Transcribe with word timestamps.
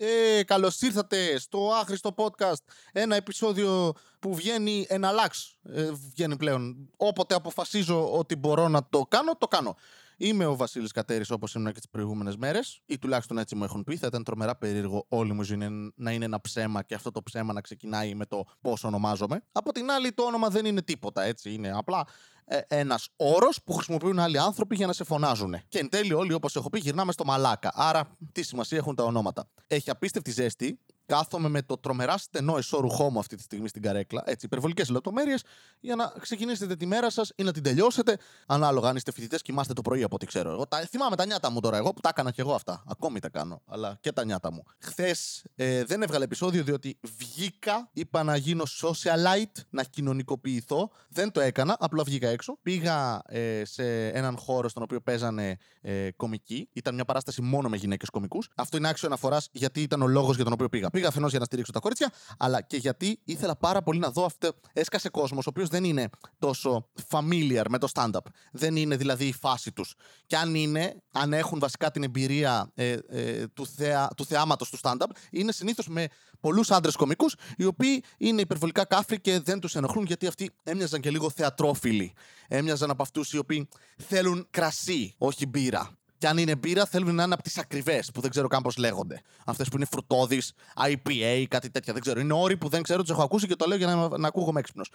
Ε, 0.00 0.42
Καλώς 0.44 0.80
ήρθατε 0.80 1.38
στο 1.38 1.70
άχρηστο 1.80 2.14
podcast. 2.16 2.62
Ένα 2.92 3.16
επεισόδιο 3.16 3.92
που 4.18 4.34
βγαίνει 4.34 4.86
εναλλάξ. 4.88 5.56
Ε, 5.62 5.90
βγαίνει 6.10 6.36
πλέον. 6.36 6.90
Όποτε 6.96 7.34
αποφασίζω 7.34 8.12
ότι 8.18 8.36
μπορώ 8.36 8.68
να 8.68 8.86
το 8.90 9.06
κάνω, 9.08 9.36
το 9.36 9.48
κάνω. 9.48 9.76
Είμαι 10.20 10.46
ο 10.46 10.56
Βασίλης 10.56 10.92
Κατέρης, 10.92 11.30
όπως 11.30 11.54
ήμουν 11.54 11.72
και 11.72 11.80
τις 11.80 11.88
προηγούμενες 11.90 12.36
μέρες, 12.36 12.80
ή 12.86 12.98
τουλάχιστον 12.98 13.38
έτσι 13.38 13.54
μου 13.54 13.64
έχουν 13.64 13.84
πει. 13.84 13.96
Θα 13.96 14.06
ήταν 14.06 14.24
τρομερά 14.24 14.56
περίεργο 14.56 15.06
όλη 15.08 15.32
μου 15.32 15.42
ζωή 15.42 15.92
να 15.94 16.12
είναι 16.12 16.24
ένα 16.24 16.40
ψέμα 16.40 16.82
και 16.82 16.94
αυτό 16.94 17.10
το 17.10 17.22
ψέμα 17.22 17.52
να 17.52 17.60
ξεκινάει 17.60 18.14
με 18.14 18.26
το 18.26 18.44
πώς 18.60 18.84
ονομάζομαι. 18.84 19.44
Από 19.52 19.72
την 19.72 19.90
άλλη, 19.90 20.12
το 20.12 20.22
όνομα 20.22 20.48
δεν 20.48 20.64
είναι 20.64 20.82
τίποτα, 20.82 21.22
έτσι. 21.22 21.52
Είναι 21.52 21.72
απλά 21.74 22.06
ε, 22.44 22.58
ένας 22.68 23.08
όρος 23.16 23.62
που 23.64 23.72
χρησιμοποιούν 23.72 24.18
άλλοι 24.18 24.38
άνθρωποι 24.38 24.74
για 24.74 24.86
να 24.86 24.92
σε 24.92 25.04
φωνάζουν. 25.04 25.56
Και 25.68 25.78
εν 25.78 25.88
τέλει, 25.88 26.12
όλοι, 26.12 26.32
όπως 26.32 26.56
έχω 26.56 26.70
πει, 26.70 26.78
γυρνάμε 26.78 27.12
στο 27.12 27.24
μαλάκα. 27.24 27.72
Άρα, 27.74 28.16
τι 28.32 28.42
σημασία 28.42 28.78
έχουν 28.78 28.94
τα 28.94 29.04
ονόματα. 29.04 29.48
Έχει 29.66 29.90
απίστευτη 29.90 30.30
ζέστη. 30.30 30.78
Κάθομαι 31.08 31.48
με 31.48 31.62
το 31.62 31.76
τρομερά 31.78 32.18
στενό 32.18 32.56
εσώρουχό 32.56 33.10
μου 33.10 33.18
αυτή 33.18 33.36
τη 33.36 33.42
στιγμή 33.42 33.68
στην 33.68 33.82
καρέκλα. 33.82 34.22
Έτσι, 34.26 34.46
υπερβολικές 34.46 34.88
λεπτομέρειες 34.88 35.42
για 35.80 35.96
να 35.96 36.12
ξεκινήσετε 36.20 36.76
τη 36.76 36.86
μέρα 36.86 37.10
σας 37.10 37.32
ή 37.36 37.42
να 37.42 37.52
την 37.52 37.62
τελειώσετε. 37.62 38.18
Ανάλογα 38.46 38.88
αν 38.88 38.96
είστε 38.96 39.12
φοιτητές, 39.12 39.42
κοιμάστε 39.42 39.72
το 39.72 39.82
πρωί 39.82 40.02
από 40.02 40.14
ό,τι 40.14 40.26
ξέρω. 40.26 40.50
Εγώ 40.50 40.66
τα, 40.66 40.78
θυμάμαι 40.78 41.16
τα 41.16 41.26
νιάτα 41.26 41.50
μου 41.50 41.60
τώρα. 41.60 41.76
Εγώ 41.76 41.92
που 41.92 42.00
τα 42.00 42.08
έκανα 42.08 42.30
και 42.30 42.40
εγώ 42.40 42.54
αυτά. 42.54 42.84
Ακόμη 42.86 43.20
τα 43.20 43.28
κάνω. 43.28 43.62
Αλλά 43.66 43.98
και 44.00 44.12
τα 44.12 44.24
νιάτα 44.24 44.52
μου. 44.52 44.62
Χθες 44.78 45.44
ε, 45.54 45.84
δεν 45.84 46.02
έβγαλε 46.02 46.24
επεισόδιο 46.24 46.62
διότι 46.64 46.98
βγήκα, 47.18 47.88
είπα 47.92 48.22
να 48.22 48.36
γίνω 48.36 48.64
socialite, 48.82 49.62
να 49.70 49.82
κοινωνικοποιηθώ. 49.82 50.90
Δεν 51.08 51.30
το 51.30 51.40
έκανα, 51.40 51.76
απλά 51.80 52.02
βγήκα 52.02 52.28
έξω. 52.28 52.58
Πήγα 52.62 53.22
ε, 53.26 53.62
σε 53.64 54.08
έναν 54.08 54.36
χώρο 54.36 54.68
στον 54.68 54.82
οποίο 54.82 55.00
παίζανε 55.00 55.56
ε, 55.80 56.10
κομικοί. 56.16 56.68
Ήταν 56.72 56.94
μια 56.94 57.04
παράσταση 57.04 57.42
μόνο 57.42 57.68
με 57.68 57.76
γυναίκες 57.76 58.10
κομικούς. 58.10 58.50
Αυτό 58.56 58.76
είναι 58.76 58.88
άξιο 58.88 59.08
αναφοράς 59.08 59.48
γιατί 59.52 59.82
ήταν 59.82 60.02
ο 60.02 60.06
λόγος 60.06 60.34
για 60.34 60.44
τον 60.44 60.52
οποίο 60.52 60.68
πήγα. 60.68 60.88
Πήγα 60.98 61.10
αφενός 61.10 61.30
για 61.30 61.38
να 61.38 61.44
στηρίξω 61.44 61.72
τα 61.72 61.80
κορίτσια, 61.80 62.12
αλλά 62.38 62.60
και 62.60 62.76
γιατί 62.76 63.20
ήθελα 63.24 63.56
πάρα 63.56 63.82
πολύ 63.82 63.98
να 63.98 64.10
δω 64.10 64.24
αυτό. 64.24 64.52
Έσκασε 64.72 65.08
κόσμος, 65.08 65.46
ο 65.46 65.50
οποίος 65.50 65.68
δεν 65.68 65.84
είναι 65.84 66.08
τόσο 66.38 66.88
familiar 67.10 67.64
με 67.68 67.78
το 67.78 67.88
stand-up. 67.94 68.20
Δεν 68.52 68.76
είναι 68.76 68.96
δηλαδή 68.96 69.26
η 69.26 69.32
φάση 69.32 69.72
τους. 69.72 69.94
Και 70.26 70.36
αν 70.36 70.54
είναι, 70.54 71.02
αν 71.12 71.32
έχουν 71.32 71.58
βασικά 71.58 71.90
την 71.90 72.02
εμπειρία 72.02 72.70
ε, 72.74 72.96
ε, 73.08 73.46
του, 73.46 73.66
θεα, 73.66 74.08
του 74.16 74.24
θεάματος 74.24 74.70
του 74.70 74.78
stand-up, 74.82 75.10
είναι 75.30 75.52
συνήθως 75.52 75.88
με 75.88 76.08
πολλούς 76.40 76.70
άντρες 76.70 76.96
κομικούς, 76.96 77.34
οι 77.56 77.64
οποίοι 77.64 78.04
είναι 78.18 78.40
υπερβολικά 78.40 78.84
κάφροι 78.84 79.20
και 79.20 79.40
δεν 79.40 79.60
τους 79.60 79.74
ενοχλούν 79.74 80.04
γιατί 80.04 80.26
αυτοί 80.26 80.50
έμοιαζαν 80.62 81.00
και 81.00 81.10
λίγο 81.10 81.30
θεατρόφιλοι. 81.30 82.12
Έμοιαζαν 82.48 82.90
από 82.90 83.02
αυτούς 83.02 83.32
οι 83.32 83.38
οποίοι 83.38 83.68
θέλουν 83.96 84.46
κρασί, 84.50 85.14
όχι 85.18 85.46
μπύρα. 85.46 85.97
Και 86.18 86.28
αν 86.28 86.38
είναι 86.38 86.56
μπύρα, 86.56 86.86
θέλουν 86.86 87.14
να 87.14 87.22
είναι 87.22 87.34
από 87.34 87.42
τις 87.42 87.58
ακριβές, 87.58 88.10
που 88.10 88.20
δεν 88.20 88.30
ξέρω 88.30 88.48
καν 88.48 88.62
πώς 88.62 88.76
λέγονται. 88.76 89.22
Αυτές 89.46 89.68
που 89.68 89.76
είναι 89.76 89.84
φρουτόδει, 89.84 90.42
IPA, 90.76 91.44
κάτι 91.48 91.70
τέτοια. 91.70 91.92
Δεν 91.92 92.02
ξέρω. 92.02 92.20
Είναι 92.20 92.32
όροι 92.32 92.56
που 92.56 92.68
δεν 92.68 92.82
ξέρω, 92.82 93.00
τους 93.00 93.10
έχω 93.10 93.22
ακούσει 93.22 93.46
και 93.46 93.56
το 93.56 93.66
λέω 93.66 93.76
για 93.76 93.86
να, 93.86 94.18
να 94.18 94.28
ακούγομαι 94.28 94.60
έξυπνος. 94.60 94.90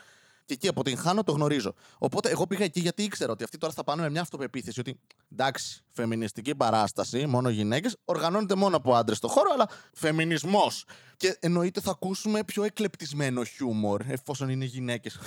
Και 0.45 0.53
εκεί 0.53 0.67
αποτυγχάνω, 0.67 1.23
το 1.23 1.31
γνωρίζω. 1.31 1.73
Οπότε 1.97 2.29
εγώ 2.29 2.47
πήγα 2.47 2.63
εκεί 2.63 2.79
γιατί 2.79 3.03
ήξερα 3.03 3.31
ότι 3.31 3.43
αυτοί 3.43 3.57
τώρα 3.57 3.73
θα 3.73 3.83
πάνε 3.83 4.01
με 4.01 4.09
μια 4.09 4.21
αυτοπεποίθηση. 4.21 4.79
Ότι 4.79 4.99
εντάξει, 5.31 5.83
φεμινιστική 5.91 6.55
παράσταση, 6.55 7.25
μόνο 7.25 7.49
γυναίκες, 7.49 7.97
οργανώνεται 8.05 8.55
μόνο 8.55 8.75
από 8.75 8.95
άντρες 8.95 9.17
στο 9.17 9.27
χώρο, 9.27 9.49
αλλά 9.53 9.69
φεμινισμός. 9.93 10.85
Και 11.17 11.37
εννοείται 11.39 11.81
θα 11.81 11.91
ακούσουμε 11.91 12.43
πιο 12.43 12.63
εκλεπτισμένο 12.63 13.43
χιούμορ, 13.43 14.01
εφόσον 14.07 14.49
είναι 14.49 14.65
γυναίκες. 14.65 15.19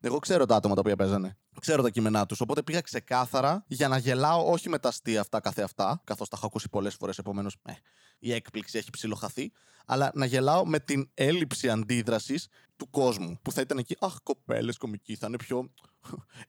Εγώ 0.00 0.18
ξέρω 0.18 0.46
τα 0.46 0.56
άτομα 0.56 0.74
τα 0.74 0.80
οποία 0.80 0.96
παίζανε. 0.96 1.38
Ξέρω 1.60 1.82
τα 1.82 1.90
κείμενά 1.90 2.26
τους. 2.26 2.40
Οπότε 2.40 2.62
πήγα 2.62 2.80
ξεκάθαρα 2.80 3.64
για 3.66 3.88
να 3.88 3.98
γελάω 3.98 4.50
όχι 4.50 4.68
με 4.68 4.78
τα 4.78 4.88
αστεία 4.88 5.20
αυτά 5.20 5.40
καθεαυτά, 5.40 6.00
καθώς 6.04 6.28
τα 6.28 6.36
έχω 6.36 6.46
ακούσει 6.46 6.68
πολλές 6.68 6.94
φορές. 6.94 7.18
Επομένως, 7.18 7.56
ε, 7.62 7.72
η 8.18 8.32
έκπληξη 8.32 8.78
έχει 8.78 8.90
ψιλοχαθεί. 8.90 9.52
Αλλά 9.86 10.10
να 10.14 10.24
γελάω 10.24 10.66
με 10.66 10.78
την 10.80 11.10
έλλειψη 11.14 11.68
αντίδρασης 11.68 12.48
του 12.76 12.90
κόσμου. 12.90 13.38
Που 13.42 13.52
θα 13.52 13.60
ήταν 13.60 13.78
εκεί, 13.78 13.96
Αχ, 14.00 14.16
κοπέλες 14.22 14.76
κομικοί, 14.76 15.16
θα 15.16 15.26
είναι 15.26 15.36
πιο 15.36 15.72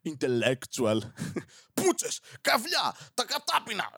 intellectual. 0.09 0.99
Πούτσες, 1.73 2.19
καβλιά, 2.41 2.95
τα 3.13 3.25
κατάπινα. 3.25 3.91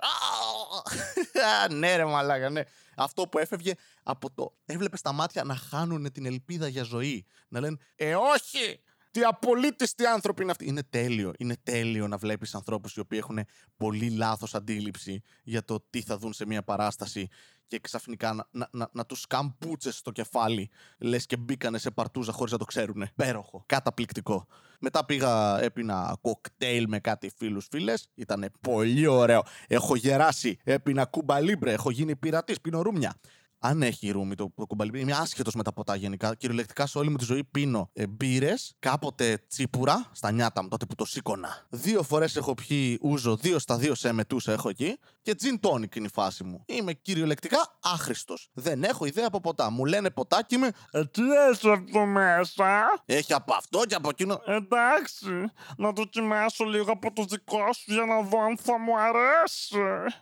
ναι, 1.77 1.95
ρε 1.95 2.05
μαλάκα, 2.05 2.49
ναι. 2.49 2.61
Αυτό 2.95 3.27
που 3.27 3.37
έφευγε 3.37 3.73
από 4.03 4.31
το. 4.31 4.55
Έβλεπες 4.65 5.01
τα 5.01 5.11
μάτια 5.11 5.43
να 5.43 5.55
χάνουν 5.55 6.11
την 6.11 6.25
ελπίδα 6.25 6.67
για 6.67 6.83
ζωή. 6.83 7.25
Να 7.47 7.59
λένε 7.59 7.77
Ε, 7.95 8.15
όχι! 8.15 8.81
Τι 9.11 9.23
απολύτιστοι 9.23 10.05
άνθρωποι 10.05 10.41
είναι 10.41 10.51
αυτοί. 10.51 10.65
Είναι 10.65 10.83
τέλειο. 10.89 11.33
Είναι 11.37 11.55
τέλειο 11.63 12.07
να 12.07 12.17
βλέπεις 12.17 12.55
ανθρώπους 12.55 12.95
οι 12.95 12.99
οποίοι 12.99 13.19
έχουν 13.21 13.39
πολύ 13.77 14.09
λάθος 14.09 14.55
αντίληψη 14.55 15.21
για 15.43 15.63
το 15.63 15.85
τι 15.89 16.01
θα 16.01 16.17
δουν 16.17 16.33
σε 16.33 16.45
μια 16.45 16.63
παράσταση 16.63 17.27
και 17.67 17.79
ξαφνικά 17.79 18.33
να, 18.33 18.47
να, 18.51 18.67
να, 18.71 18.89
να 18.93 19.05
τους 19.05 19.27
καμπούτσε 19.27 19.91
στο 19.91 20.11
κεφάλι. 20.11 20.69
Λες 20.97 21.25
και 21.25 21.37
μπήκανε 21.37 21.77
σε 21.77 21.91
παρτούζα 21.91 22.31
χωρίς 22.31 22.51
να 22.51 22.57
το 22.57 22.65
ξέρουν. 22.65 23.07
Πέροχο. 23.15 23.63
Καταπληκτικό. 23.65 24.47
Μετά 24.79 25.05
πήγα, 25.05 25.61
έπινα 25.61 26.17
κοκτέιλ 26.21 26.85
με 26.87 26.99
κάτι 26.99 27.31
φίλους 27.37 27.67
φίλες. 27.71 28.09
Ήταν 28.15 28.51
πολύ 28.61 29.07
ωραίο. 29.07 29.43
Έχω 29.67 29.95
γεράσει. 29.95 30.57
Έπινα 30.63 31.05
κουμπαλίμπρε. 31.05 31.71
Έχω 31.71 31.89
γίνει 31.89 32.15
πειρατής. 32.15 32.61
Πίνω 32.61 32.81
ρούμια 32.81 33.13
αν 33.59 33.81
έχει 33.81 34.09
ρούμι 34.09 34.35
το, 34.35 34.53
το 34.55 34.65
κουμπαλί. 34.65 34.99
Είμαι 34.99 35.13
άσχετος 35.13 35.55
με 35.55 35.63
τα 35.63 35.73
ποτά 35.73 35.95
γενικά. 35.95 36.35
Κυριολεκτικά 36.35 36.85
σε 36.85 36.97
όλη 36.97 37.09
μου 37.09 37.17
τη 37.17 37.23
ζωή 37.23 37.43
πίνω 37.43 37.89
ε, 37.93 38.07
μπύρες, 38.07 38.75
κάποτε 38.79 39.43
τσίπουρα, 39.47 40.09
στα 40.11 40.31
νιάτα 40.31 40.63
μου 40.63 40.67
τότε 40.67 40.85
που 40.85 40.95
το 40.95 41.05
σήκωνα. 41.05 41.65
Δύο 41.69 42.03
φορές 42.03 42.35
έχω 42.35 42.53
πιει 42.53 42.97
ούζο, 43.01 43.35
δύο 43.35 43.59
στα 43.59 43.77
δύο 43.77 43.95
σε 43.95 44.11
μετούσα 44.11 44.51
έχω 44.51 44.69
εκεί. 44.69 44.97
Και 45.21 45.35
τζιν 45.35 45.59
τόνικ 45.59 45.95
είναι 45.95 46.05
η 46.05 46.11
φάση 46.13 46.43
μου. 46.43 46.63
Είμαι 46.65 46.93
κυριολεκτικά 46.93 47.77
άχρηστος. 47.81 48.49
Δεν 48.53 48.83
έχω 48.83 49.05
ιδέα 49.05 49.25
από 49.27 49.39
ποτά. 49.39 49.69
Μου 49.69 49.85
λένε 49.85 50.09
ποτάκι 50.09 50.57
με. 50.57 50.71
Ε, 50.91 51.05
τι 51.05 51.21
έχει 51.51 51.69
αυτό 51.69 52.05
μέσα; 52.05 53.03
Έχει 53.05 53.33
από 53.33 53.53
αυτό 53.53 53.81
και 53.87 53.95
από 53.95 54.09
εκείνο. 54.09 54.41
Εντάξει, 54.45 55.51
να 55.77 55.91
δοκιμάσω 55.91 56.63
λίγο 56.63 56.91
από 56.91 57.13
το 57.13 57.23
δικό 57.23 57.73
σου 57.73 57.93
για 57.93 58.05
να 58.05 58.21
δω 58.21 58.41
αν 58.41 58.57
θα 58.57 58.79
μου 58.79 58.99
αρέσει. 58.99 59.77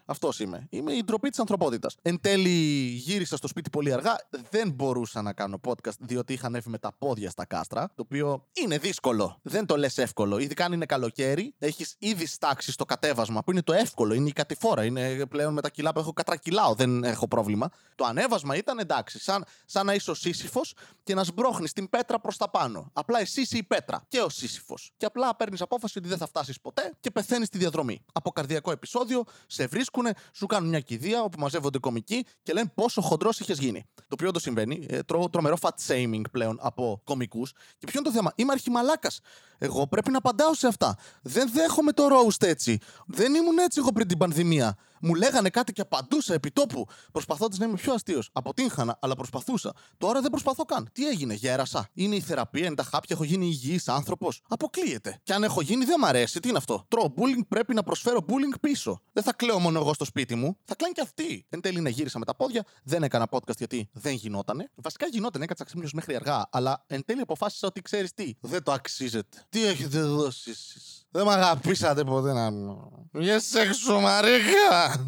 Αυτός 0.05 0.39
είμαι. 0.39 0.67
Είμαι 0.69 0.93
η 0.93 1.03
ντροπή 1.03 1.29
της 1.29 1.39
ανθρωπότητας. 1.39 1.97
Εν 2.01 2.19
τέλει 2.21 2.49
γύρισα 2.95 3.26
στο 3.35 3.47
σπίτι 3.47 3.69
πολύ 3.69 3.93
αργά. 3.93 4.15
Δεν 4.49 4.71
μπορούσα 4.71 5.21
να 5.21 5.33
κάνω 5.33 5.59
podcast 5.67 5.97
διότι 5.99 6.33
είχα 6.33 6.47
ανέβει 6.47 6.69
με 6.69 6.77
τα 6.77 6.91
πόδια 6.97 7.29
στα 7.29 7.45
κάστρα. 7.45 7.91
Το 7.95 8.01
οποίο 8.01 8.45
είναι 8.53 8.77
δύσκολο. 8.77 9.39
Δεν 9.41 9.65
το 9.65 9.77
λες 9.77 9.97
εύκολο. 9.97 10.37
Ειδικά 10.37 10.65
αν 10.65 10.73
είναι 10.73 10.85
καλοκαίρι, 10.85 11.53
έχεις 11.57 11.95
ήδη 11.99 12.25
στάξει 12.25 12.71
στο 12.71 12.85
κατέβασμα 12.85 13.43
που 13.43 13.51
είναι 13.51 13.61
το 13.61 13.73
εύκολο. 13.73 14.13
Είναι 14.13 14.27
η 14.27 14.31
κατηφόρα. 14.31 14.85
Είναι 14.85 15.25
πλέον 15.25 15.53
με 15.53 15.61
τα 15.61 15.69
κιλά 15.69 15.93
που 15.93 15.99
έχω 15.99 16.13
κατρακυλάω. 16.13 16.73
Δεν 16.73 17.03
έχω 17.03 17.27
πρόβλημα. 17.27 17.69
Το 17.95 18.05
ανέβασμα 18.05 18.55
ήταν 18.55 18.79
εντάξει. 18.79 19.19
Σαν, 19.19 19.45
σαν 19.65 19.85
να 19.85 19.93
είσαι 19.93 20.11
ο 20.11 20.13
σύσυφος 20.13 20.73
και 21.03 21.13
να 21.13 21.23
σμπρώχνεις 21.23 21.73
την 21.73 21.89
πέτρα 21.89 22.19
προς 22.19 22.37
τα 22.37 22.49
πάνω. 22.49 22.89
Απλά 22.93 23.19
εσύ 23.19 23.41
είσαι 23.41 23.57
η 23.57 23.63
πέτρα 23.63 24.05
και 24.07 24.21
ο 24.21 24.29
σύσυφος. 24.29 24.91
Και 24.97 25.05
απλά 25.05 25.35
παίρνεις 25.35 25.61
απόφαση 25.61 25.97
ότι 25.97 26.07
δεν 26.07 26.17
θα 26.17 26.27
φτάσεις 26.27 26.61
ποτέ 26.61 26.93
και 26.99 27.11
πεθαίνεις 27.11 27.47
στη 27.47 27.57
διαδρομή. 27.57 28.05
Από 28.13 28.31
καρδιακό 28.31 28.71
επεισόδιο 28.71 29.23
σε 29.47 29.67
βρίσκουνε, 29.67 30.13
σου 30.33 30.45
κάνουν 30.45 30.69
μια 30.69 30.79
κηδεία 30.79 31.23
όπου 31.23 31.39
μαζεύονται 31.39 31.79
κομικοί 31.79 32.25
και 32.43 32.53
λένε 32.53 32.71
πόσο 32.75 33.01
χοντρός 33.17 33.39
είχες 33.39 33.59
γίνει. 33.59 33.85
Το 33.95 34.13
οποίο 34.13 34.27
όντω 34.27 34.39
συμβαίνει. 34.39 34.85
Ε, 34.89 35.03
τρώω 35.03 35.29
τρομερό 35.29 35.57
fat 35.61 35.69
shaming 35.87 36.21
πλέον 36.31 36.57
από 36.61 37.01
κομικούς. 37.03 37.51
Και 37.51 37.85
ποιο 37.85 37.99
είναι 37.99 38.09
το 38.09 38.15
θέμα; 38.15 38.31
Είμαι 38.35 38.51
αρχιμαλάκας. 38.51 39.19
Εγώ 39.57 39.87
πρέπει 39.87 40.11
να 40.11 40.17
απαντάω 40.17 40.53
σε 40.53 40.67
αυτά. 40.67 40.97
Δεν 41.21 41.49
δέχομαι 41.53 41.91
το 41.91 42.03
roast 42.11 42.47
έτσι. 42.47 42.77
Δεν 43.07 43.35
ήμουν 43.35 43.57
έτσι 43.57 43.79
εγώ 43.79 43.91
πριν 43.91 44.07
την 44.07 44.17
πανδημία. 44.17 44.77
Μου 45.01 45.15
λέγανε 45.15 45.49
κάτι 45.49 45.73
και 45.73 45.81
απαντούσα 45.81 46.33
επί 46.33 46.51
τόπου, 46.51 46.85
προσπαθώντας 47.11 47.57
να 47.57 47.65
είμαι 47.65 47.75
πιο 47.75 47.93
αστείος. 47.93 48.29
Αποτύχανα, 48.33 48.97
αλλά 49.01 49.15
προσπαθούσα. 49.15 49.73
Τώρα 49.97 50.21
δεν 50.21 50.29
προσπαθώ 50.31 50.63
καν. 50.63 50.89
Τι 50.91 51.07
έγινε, 51.07 51.33
γέρασα. 51.33 51.89
Είναι 51.93 52.15
η 52.15 52.19
θεραπεία, 52.19 52.65
είναι 52.65 52.75
τα 52.75 52.83
χάπια, 52.83 53.15
έχω 53.15 53.23
γίνει 53.23 53.45
υγιής 53.45 53.87
άνθρωπος. 53.87 54.41
Αποκλείεται. 54.47 55.19
Και 55.23 55.33
αν 55.33 55.43
έχω 55.43 55.61
γίνει, 55.61 55.85
δεν 55.85 55.99
μ' 55.99 56.05
αρέσει. 56.05 56.39
Τι 56.39 56.49
είναι 56.49 56.57
αυτό; 56.57 56.85
Τρώω 56.87 57.13
bullying, 57.17 57.47
πρέπει 57.47 57.73
να 57.73 57.83
προσφέρω 57.83 58.25
bullying 58.27 58.59
πίσω. 58.61 59.01
Δεν 59.13 59.23
θα 59.23 59.33
κλαίω 59.33 59.59
μόνο 59.59 59.79
εγώ 59.79 59.93
στο 59.93 60.05
σπίτι 60.05 60.35
μου. 60.35 60.57
Θα 60.63 60.75
κλαίνουν 60.75 60.95
και 60.95 61.01
αυτοί. 61.01 61.45
Εν 61.49 61.61
τέλει, 61.61 61.81
να 61.81 61.89
γύρισα 61.89 62.19
με 62.19 62.25
τα 62.25 62.35
πόδια. 62.35 62.63
Δεν 62.83 63.03
έκανα 63.03 63.27
podcast 63.31 63.57
γιατί 63.57 63.89
δεν 63.93 64.13
γινότανε. 64.13 64.69
Βασικά 64.75 65.07
γινόταν, 65.07 65.41
έκατσα 65.41 65.63
ξύπνιος 65.63 65.93
μέχρι 65.93 66.15
αργά. 66.15 66.47
Αλλά 66.51 66.83
εν 66.87 67.05
τέλει 67.05 67.21
αποφάσισα 67.21 67.67
ότι 67.67 67.81
ξέρεις 67.81 68.13
τι. 68.13 68.33
Δεν 68.39 68.63
το 68.63 68.71
αξίζεται. 68.71 69.45
Τι 69.49 69.65
έχετε 69.65 70.01
δώσει 70.01 70.49
εσείς; 70.49 71.06
Δεν 71.17 71.25
με 71.25 71.33
αγαπήσατε 71.33 72.03
ποτέ 72.03 72.33
να 72.33 72.51
μου. 72.51 72.91
Για 73.11 73.39
σεξο, 73.39 73.99
Μαρίκα! 73.99 75.05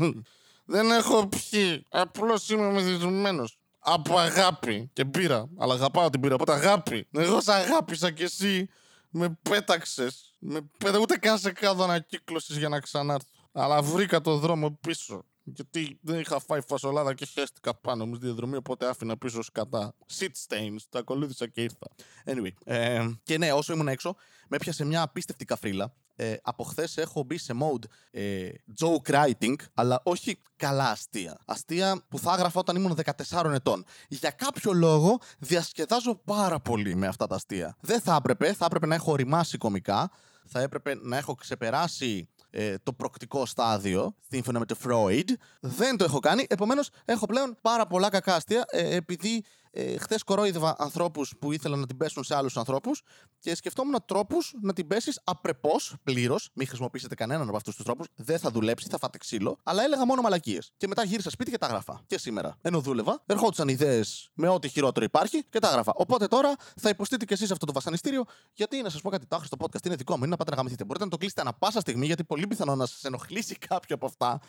Δεν 0.65 0.91
έχω 0.91 1.27
πιει. 1.27 1.85
Απλώς 1.89 2.49
είμαι 2.49 2.71
μεθυσμένο. 2.71 3.43
Από 3.79 4.17
αγάπη. 4.17 4.89
Και 4.93 5.05
πήρα. 5.05 5.49
Αλλά 5.57 5.73
αγαπάω 5.73 6.09
την 6.09 6.19
πήρα. 6.19 6.35
Από 6.35 6.51
αγάπη. 6.51 7.07
Εγώ 7.11 7.41
σε 7.41 7.53
αγάπησα 7.53 8.11
κι 8.11 8.23
εσύ 8.23 8.69
με 9.09 9.37
πέταξες. 9.49 10.35
Με 10.39 10.59
πέτα... 10.77 10.99
Ούτε 10.99 11.17
καν 11.17 11.37
σε 11.37 11.51
κάδο 11.51 11.83
ανακύκλωση 11.83 12.53
για 12.57 12.69
να 12.69 12.79
ξανάρθω. 12.79 13.27
Αλλά 13.51 13.81
βρήκα 13.81 14.21
το 14.21 14.37
δρόμο 14.37 14.77
πίσω. 14.81 15.25
Γιατί 15.55 15.99
δεν 16.01 16.19
είχα 16.19 16.39
φάει 16.39 16.61
φασολάδα 16.67 17.13
και 17.13 17.25
χαίστηκα 17.25 17.75
πάνω 17.75 18.05
μου 18.05 18.15
στη 18.15 18.25
διαδρομή, 18.25 18.55
οπότε 18.55 18.87
άφηνα 18.89 19.17
πίσω 19.17 19.41
σκατά. 19.41 19.93
Shit 20.19 20.31
stains. 20.47 20.77
Τα 20.89 20.99
ακολούθησα 20.99 21.47
και 21.47 21.61
ήρθα. 21.61 21.87
Anyway. 22.25 22.51
Ε, 22.65 23.07
και 23.23 23.37
ναι, 23.37 23.51
όσο 23.51 23.73
ήμουν 23.73 23.87
έξω, 23.87 24.15
με 24.47 24.55
έπιασε 24.55 24.85
μια 24.85 25.01
απίστευτη 25.01 25.45
καφρίλα. 25.45 25.93
ε, 26.15 26.35
από 26.41 26.63
χθες 26.63 26.97
έχω 26.97 27.23
μπει 27.23 27.37
σε 27.37 27.53
mode 27.61 27.83
ε, 28.11 28.49
joke 28.81 29.11
writing, 29.13 29.55
αλλά 29.73 30.01
όχι 30.03 30.41
καλά 30.55 30.89
αστεία. 30.89 31.37
Αστεία 31.45 32.03
που 32.07 32.19
θα 32.19 32.33
έγραφα 32.33 32.59
όταν 32.59 32.75
ήμουν 32.75 32.97
14 33.31 33.51
ετών. 33.53 33.85
Για 34.07 34.31
κάποιο 34.31 34.73
λόγο 34.73 35.19
διασκεδάζω 35.39 36.15
πάρα 36.15 36.59
πολύ 36.59 36.95
με 36.95 37.07
αυτά 37.07 37.27
τα 37.27 37.35
αστεία. 37.35 37.77
Δεν 37.79 38.01
θα 38.01 38.15
έπρεπε, 38.15 38.53
θα 38.53 38.65
έπρεπε 38.65 38.85
να 38.85 38.95
έχω 38.95 39.11
οριμάσει 39.11 39.57
κομικά, 39.57 40.11
θα 40.45 40.61
έπρεπε 40.61 40.95
να 41.01 41.17
έχω 41.17 41.35
ξεπεράσει 41.35 42.29
ε, 42.51 42.75
το 42.83 42.93
προκτικό 42.93 43.45
στάδιο, 43.45 44.15
σύμφωνα 44.29 44.59
με 44.59 44.65
το 44.65 44.75
Freud. 44.83 45.29
Δεν 45.59 45.97
το 45.97 46.03
έχω 46.03 46.19
κάνει, 46.19 46.45
επομένως 46.49 46.89
έχω 47.05 47.25
πλέον 47.25 47.57
πάρα 47.61 47.87
πολλά 47.87 48.09
κακά 48.09 48.35
αστεία, 48.35 48.65
ε, 48.69 48.95
επειδή 48.95 49.43
ε, 49.79 49.97
Χθες 49.97 50.23
κορόιδευα 50.23 50.75
ανθρώπους 50.77 51.33
που 51.39 51.51
ήθελαν 51.51 51.79
να 51.79 51.85
την 51.85 51.97
πέσουν 51.97 52.23
σε 52.23 52.35
άλλους 52.35 52.57
ανθρώπους 52.57 53.01
και 53.39 53.55
σκεφτόμουν 53.55 53.95
τρόπους 54.05 54.53
να 54.61 54.73
την 54.73 54.87
πέσεις 54.87 55.21
απρεπώς, 55.23 55.95
πλήρως. 56.03 56.49
Μην 56.53 56.67
χρησιμοποιήσετε 56.67 57.15
κανέναν 57.15 57.47
από 57.47 57.57
αυτούς 57.57 57.75
τους 57.75 57.85
τρόπους. 57.85 58.07
Δεν 58.15 58.39
θα 58.39 58.51
δουλέψει, 58.51 58.87
θα 58.89 58.97
φάτε 58.97 59.17
ξύλο. 59.17 59.57
Αλλά 59.63 59.83
έλεγα 59.83 60.05
μόνο 60.05 60.21
μαλακίες. 60.21 60.71
Και 60.77 60.87
μετά 60.87 61.03
γύρισα 61.03 61.29
σπίτι 61.29 61.51
και 61.51 61.57
τα 61.57 61.67
γράφα. 61.67 62.01
Και 62.07 62.17
σήμερα. 62.17 62.57
Ενώ 62.61 62.79
δούλευα, 62.79 63.23
ερχόντουσαν 63.25 63.67
ιδέες 63.67 64.29
με 64.33 64.47
ό,τι 64.47 64.67
χειρότερο 64.69 65.05
υπάρχει 65.05 65.43
και 65.49 65.59
τα 65.59 65.69
γράφα. 65.69 65.93
Οπότε 65.95 66.27
τώρα 66.27 66.55
θα 66.75 66.89
υποστείτε 66.89 67.25
κι 67.25 67.33
εσείς 67.33 67.51
αυτό 67.51 67.65
το 67.65 67.73
βασανιστήριο, 67.73 68.25
γιατί 68.53 68.81
να 68.81 68.89
σας 68.89 69.01
πω 69.01 69.09
κάτι. 69.09 69.25
Το 69.25 69.35
άχρηστο 69.35 69.57
podcast 69.59 69.85
είναι 69.85 69.95
δικό 69.95 70.13
μου. 70.13 70.19
Είναι 70.19 70.31
να 70.31 70.37
πάτε 70.37 70.49
να 70.49 70.55
γαμηθείτε. 70.55 70.83
Μπορείτε 70.83 71.05
να 71.05 71.11
το 71.11 71.17
κλείσετε 71.17 71.41
ανα 71.41 71.53
πάσα 71.53 71.79
στιγμή, 71.79 72.05
γιατί 72.05 72.23
πολύ 72.23 72.47
πιθανό 72.47 72.75
να 72.75 72.85
σας 72.85 73.03
ενοχλήσει 73.03 73.55
κάποιο 73.55 73.95
από 73.95 74.05
αυτά. 74.05 74.39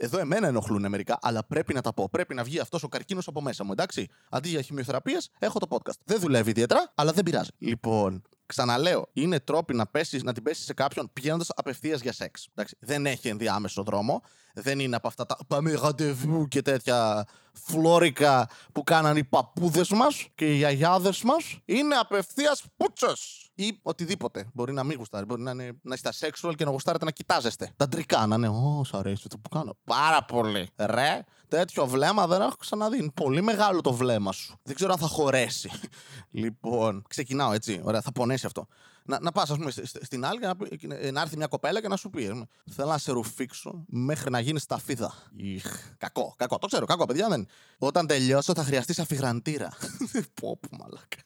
Εδώ 0.00 0.18
εμένα 0.18 0.46
ενοχλούν 0.46 0.88
μερικά, 0.88 1.18
αλλά 1.22 1.44
πρέπει 1.44 1.74
να 1.74 1.80
τα 1.80 1.92
πω. 1.92 2.08
Πρέπει 2.10 2.34
να 2.34 2.44
βγει 2.44 2.58
αυτός 2.58 2.82
ο 2.82 2.88
καρκίνος 2.88 3.28
από 3.28 3.40
μέσα 3.40 3.64
μου, 3.64 3.72
εντάξει. 3.72 4.08
Αντί 4.30 4.48
για 4.48 4.62
χημειοθεραπείες, 4.62 5.30
έχω 5.38 5.58
το 5.58 5.66
podcast. 5.70 5.98
Δεν 6.04 6.20
δουλεύει 6.20 6.50
ιδιαίτερα, 6.50 6.92
αλλά 6.94 7.12
δεν 7.12 7.24
πειράζει. 7.24 7.48
Λοιπόν, 7.58 8.22
ξαναλέω, 8.46 9.08
είναι 9.12 9.40
τρόποι 9.40 9.74
να, 9.74 9.86
πέσεις, 9.86 10.22
να 10.22 10.32
την 10.32 10.42
πέσεις 10.42 10.64
σε 10.64 10.74
κάποιον 10.74 11.10
πηγαίνοντας 11.12 11.50
απευθείας 11.56 12.00
για 12.00 12.12
σεξ. 12.12 12.48
Εντάξει, 12.54 12.76
δεν 12.80 13.06
έχει 13.06 13.28
ενδιάμεσο 13.28 13.82
δρόμο. 13.82 14.22
Δεν 14.54 14.78
είναι 14.78 14.96
από 14.96 15.08
αυτά 15.08 15.26
τα 15.26 15.36
πάμε 15.48 15.72
ραντεβού 15.72 16.48
και 16.48 16.62
τέτοια 16.62 17.26
φλόρικα 17.52 18.48
που 18.72 18.84
κάναν 18.84 19.16
οι 19.16 19.24
παππούδες 19.24 19.90
μας 19.90 20.28
και 20.34 20.52
οι 20.52 20.56
γιαγιάδες 20.56 21.22
μας. 21.22 21.58
Είναι 21.64 21.94
απευθείας 21.94 22.64
πούτσες. 22.76 23.47
Ή 23.60 23.78
οτιδήποτε. 23.82 24.46
Μπορεί 24.54 24.72
να 24.72 24.84
μην 24.84 24.96
γουστάρει. 24.98 25.24
Μπορεί 25.24 25.42
να, 25.42 25.50
είναι, 25.50 25.72
να 25.82 25.94
είστε 25.94 26.10
sexual 26.20 26.52
και 26.56 26.64
να 26.64 26.70
γουστάρετε 26.70 27.04
να 27.04 27.10
κοιτάζεστε. 27.10 27.72
Τα 27.76 27.88
τρικά 27.88 28.26
να 28.26 28.34
είναι. 28.34 28.48
Ω, 28.48 28.84
σ' 28.84 28.94
αρέσει 28.94 29.22
αυτό 29.26 29.38
που 29.38 29.48
κάνω. 29.48 29.76
Πάρα 29.84 30.24
πολύ. 30.24 30.68
Ρε, 30.76 31.24
τέτοιο 31.48 31.86
βλέμμα 31.86 32.26
δεν 32.26 32.40
έχω 32.40 32.56
ξαναδεί. 32.58 32.98
Είναι 32.98 33.10
πολύ 33.14 33.42
μεγάλο 33.42 33.80
το 33.80 33.92
βλέμμα 33.92 34.32
σου. 34.32 34.58
Δεν 34.62 34.74
ξέρω 34.74 34.92
αν 34.92 34.98
θα 34.98 35.06
χωρέσει. 35.06 35.70
λοιπόν, 36.30 37.04
ξεκινάω 37.08 37.52
έτσι. 37.52 37.80
Ωραία, 37.84 38.00
θα 38.00 38.12
πονέσει 38.12 38.46
αυτό. 38.46 38.66
Να, 39.04 39.20
να 39.20 39.32
πας, 39.32 39.50
ας 39.50 39.56
πούμε, 39.56 39.70
στη- 39.70 40.04
στην 40.04 40.24
άλλη 40.24 40.40
και 40.40 40.46
να, 40.46 40.56
πει- 40.56 40.76
και 40.76 41.10
να 41.10 41.20
έρθει 41.20 41.36
μια 41.36 41.46
κοπέλα 41.46 41.80
και 41.80 41.88
να 41.88 41.96
σου 41.96 42.10
πει: 42.10 42.24
ε, 42.24 42.32
Θέλω 42.70 42.88
να 42.90 42.98
σε 42.98 43.12
ρουφήξω 43.12 43.84
μέχρι 43.86 44.30
να 44.30 44.40
γίνεις 44.40 44.62
σταφίδα. 44.62 45.14
Ιχ, 45.36 45.64
κακό, 45.98 46.34
κακό. 46.36 46.58
Το 46.58 46.66
ξέρω, 46.66 46.86
κακό, 46.86 47.04
παιδιά 47.06 47.28
δεν. 47.28 47.46
Όταν 47.78 48.06
τελειώσω 48.06 48.54
θα 48.54 48.64
χρειαστεί 48.64 49.00
αφιγραντήρα. 49.00 49.72
πω, 50.40 50.58
πω, 50.60 50.76
μαλάκα. 50.80 51.16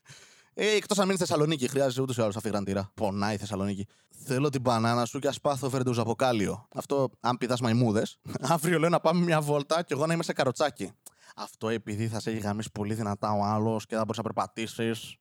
Ε, 0.55 0.77
εκτός 0.77 0.99
αν 0.99 1.05
μείνει 1.07 1.19
στη 1.19 1.27
Θεσσαλονίκη, 1.27 1.69
χρειάζεσαι 1.69 2.03
ούτως 2.03 2.17
ή 2.17 2.21
άλλως 2.21 2.37
αφιγραντήρα. 2.37 2.91
Πονάει 2.95 3.35
η 3.35 3.39
Θεσσαλονίκη. 3.39 3.87
Θέλω 4.25 4.49
την 4.49 4.61
μπανάνα 4.61 5.05
σου 5.05 5.19
και 5.19 5.29
ας 5.29 5.41
πάθω 5.41 5.71
βερντουζ 5.71 5.99
από 5.99 6.15
κάλιο. 6.15 6.69
Αυτό, 6.75 7.11
αν 7.21 7.39
πηδάς 7.39 7.61
μαϊμούδες. 7.61 8.19
Αύριο 8.55 8.79
λέω 8.79 8.89
να 8.89 9.01
πάμε 9.01 9.25
μια 9.25 9.41
βόλτα 9.41 9.83
και 9.83 9.95
εγώ 9.95 10.07
να 10.07 10.13
είμαι 10.13 10.23
σε 10.23 10.33
καροτσάκι. 10.33 10.93
Αυτό 11.37 11.69
επειδή 11.69 12.09
θα 12.09 12.21
σε 12.21 12.31
έχει 12.31 12.39
γαμίσει 12.39 12.71
πολύ 12.73 12.95
δυνατά 12.95 13.33
ο 13.33 13.45
άλλος 13.45 13.87
και 13.87 13.95
δεν 13.95 14.05
μπορείς 14.05 14.17
να 14.17 14.23
περπατήσεις. 14.23 15.17